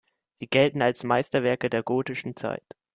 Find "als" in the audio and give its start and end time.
0.81-1.03